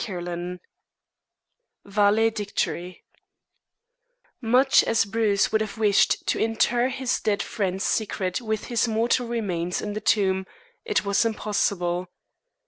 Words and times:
CHAPTER 0.03 0.21
XXXI 0.25 0.59
VALEDICTORY 1.85 3.03
Much 4.41 4.83
as 4.83 5.05
Bruce 5.05 5.51
would 5.51 5.61
have 5.61 5.77
wished 5.77 6.25
to 6.25 6.39
inter 6.39 6.87
his 6.89 7.19
dead 7.19 7.43
friend's 7.43 7.83
secret 7.83 8.41
with 8.41 8.63
his 8.63 8.87
mortal 8.87 9.27
remains 9.27 9.79
in 9.79 9.93
the 9.93 10.01
tomb, 10.01 10.47
it 10.85 11.05
was 11.05 11.23
impossible. 11.23 12.07